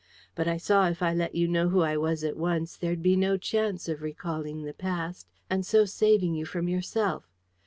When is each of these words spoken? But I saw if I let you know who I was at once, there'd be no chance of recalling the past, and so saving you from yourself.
But 0.33 0.47
I 0.47 0.57
saw 0.57 0.87
if 0.87 1.03
I 1.03 1.13
let 1.13 1.35
you 1.35 1.47
know 1.47 1.69
who 1.69 1.81
I 1.81 1.95
was 1.95 2.23
at 2.23 2.35
once, 2.35 2.75
there'd 2.75 3.03
be 3.03 3.15
no 3.15 3.37
chance 3.37 3.87
of 3.87 4.01
recalling 4.01 4.63
the 4.63 4.73
past, 4.73 5.27
and 5.47 5.63
so 5.63 5.85
saving 5.85 6.33
you 6.33 6.43
from 6.43 6.67
yourself. 6.67 7.29